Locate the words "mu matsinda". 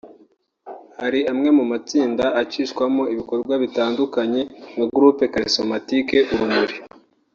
1.57-2.25